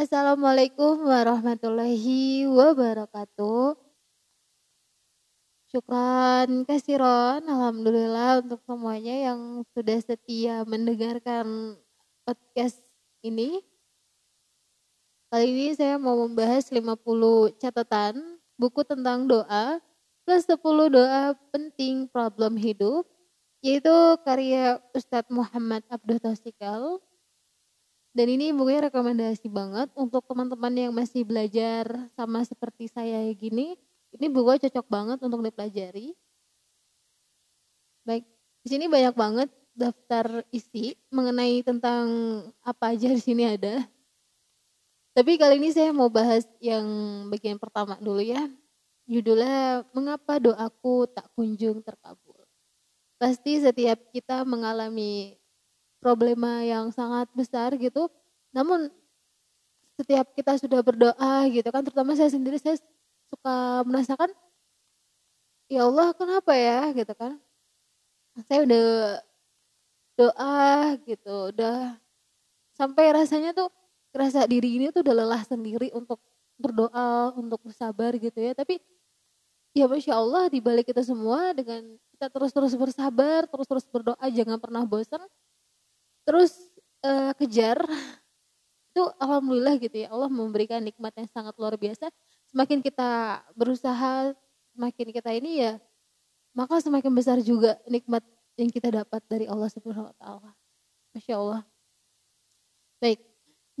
[0.00, 3.76] Assalamualaikum warahmatullahi wabarakatuh.
[5.68, 11.76] Syukran kasiron, Alhamdulillah untuk semuanya yang sudah setia mendengarkan
[12.24, 12.80] podcast
[13.20, 13.60] ini.
[15.28, 19.84] Kali ini saya mau membahas 50 catatan buku tentang doa
[20.24, 23.04] plus 10 doa penting problem hidup
[23.60, 23.92] yaitu
[24.24, 27.04] karya Ustadz Muhammad Abdul Tausikal.
[28.10, 31.86] Dan ini bukunya rekomendasi banget untuk teman-teman yang masih belajar
[32.18, 33.78] sama seperti saya gini.
[34.10, 36.18] Ini buku cocok banget untuk dipelajari.
[38.02, 38.26] Baik,
[38.66, 42.04] di sini banyak banget daftar isi mengenai tentang
[42.66, 43.86] apa aja di sini ada.
[45.16, 46.86] Tapi kali ini saya mau bahas yang
[47.30, 48.50] bagian pertama dulu ya.
[49.06, 52.42] Judulnya Mengapa doaku tak kunjung terkabul.
[53.18, 55.39] Pasti setiap kita mengalami
[56.00, 58.08] problema yang sangat besar gitu.
[58.50, 58.90] Namun
[60.00, 62.80] setiap kita sudah berdoa gitu kan, terutama saya sendiri saya
[63.28, 64.32] suka merasakan
[65.70, 67.36] ya Allah kenapa ya gitu kan.
[68.48, 68.86] Saya udah
[70.16, 72.00] doa gitu, udah
[72.74, 73.68] sampai rasanya tuh
[74.10, 76.18] kerasa diri ini tuh udah lelah sendiri untuk
[76.56, 78.56] berdoa, untuk bersabar gitu ya.
[78.56, 78.80] Tapi
[79.76, 81.80] ya Masya Allah di balik kita semua dengan
[82.12, 85.22] kita terus-terus bersabar, terus-terus berdoa, jangan pernah bosan,
[86.30, 86.54] terus
[87.02, 87.82] uh, kejar
[88.94, 92.06] itu alhamdulillah gitu ya Allah memberikan nikmat yang sangat luar biasa
[92.46, 94.30] semakin kita berusaha
[94.78, 95.72] semakin kita ini ya
[96.54, 98.22] maka semakin besar juga nikmat
[98.58, 100.50] yang kita dapat dari Allah Subhanahu wa taala.
[101.14, 101.62] Masya Allah.
[103.00, 103.20] Baik.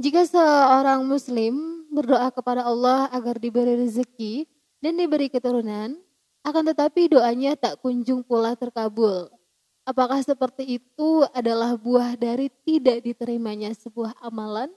[0.00, 4.48] Jika seorang muslim berdoa kepada Allah agar diberi rezeki
[4.80, 5.98] dan diberi keturunan,
[6.40, 9.28] akan tetapi doanya tak kunjung pula terkabul.
[9.90, 14.70] Apakah seperti itu adalah buah dari tidak diterimanya sebuah amalan?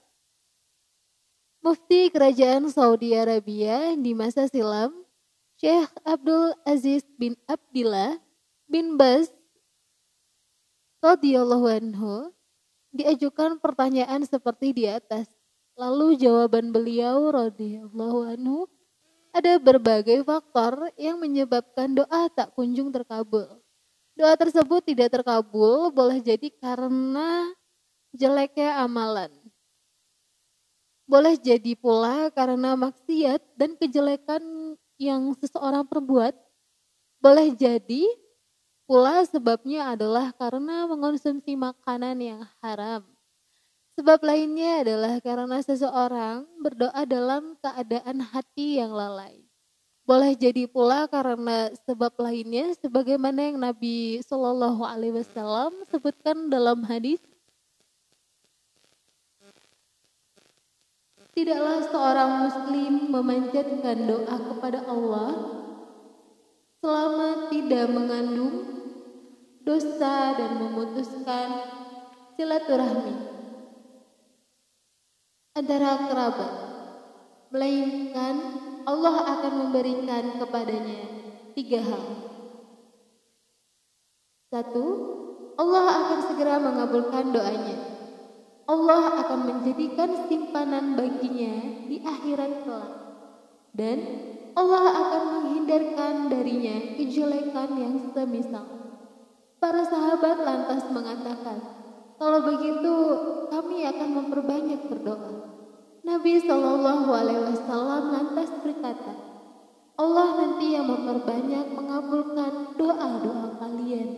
[1.61, 4.89] Mufti Kerajaan Saudi Arabia di masa silam,
[5.61, 8.17] Syekh Abdul Aziz bin Abdillah
[8.65, 9.29] bin Bas
[11.05, 12.33] radhiyallahu anhu
[12.89, 15.29] diajukan pertanyaan seperti di atas.
[15.77, 18.65] Lalu jawaban beliau radhiyallahu anhu
[19.29, 23.62] ada berbagai faktor yang menyebabkan doa tak kunjung terkabul.
[24.13, 27.49] Doa tersebut tidak terkabul boleh jadi karena
[28.13, 29.33] jeleknya amalan.
[31.09, 34.43] Boleh jadi pula karena maksiat dan kejelekan
[35.01, 36.37] yang seseorang perbuat.
[37.19, 38.05] Boleh jadi
[38.85, 43.03] pula sebabnya adalah karena mengonsumsi makanan yang haram.
[43.97, 49.52] Sebab lainnya adalah karena seseorang berdoa dalam keadaan hati yang lalai.
[50.03, 57.23] Boleh jadi pula karena sebab lainnya sebagaimana yang Nabi Shallallahu alaihi wasallam sebutkan dalam hadis
[61.33, 65.31] Tidaklah seorang muslim memanjatkan doa kepada Allah
[66.77, 68.55] selama tidak mengandung
[69.65, 71.47] dosa dan memutuskan
[72.35, 73.15] silaturahmi
[75.57, 76.53] antara kerabat
[77.49, 78.35] melainkan
[78.83, 81.03] Allah akan memberikan kepadanya
[81.55, 82.03] tiga hal.
[84.53, 84.85] Satu,
[85.57, 87.77] Allah akan segera mengabulkan doanya.
[88.63, 92.91] Allah akan menjadikan simpanan baginya di akhirat kelak.
[93.73, 93.97] Dan
[94.53, 98.67] Allah akan menghindarkan darinya kejelekan yang semisal.
[99.57, 101.59] Para sahabat lantas mengatakan,
[102.21, 102.95] kalau begitu
[103.49, 105.62] kami akan memperbanyak berdoa.
[106.03, 109.15] Nabi Shallallahu Alaihi Wasallam lantas berkata,
[109.95, 114.09] Allah nanti yang memperbanyak mengabulkan doa-doa kalian.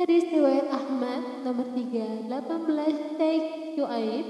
[0.00, 4.26] Hadis riwayat Ahmad nomor 3, 18 Syekh Shu'aib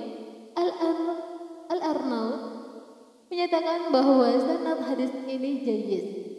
[1.70, 2.38] Al-Arnaud
[3.30, 6.31] menyatakan bahwa sanad hadis ini jayis.